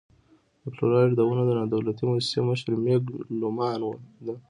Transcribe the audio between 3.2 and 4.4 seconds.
لومان ده.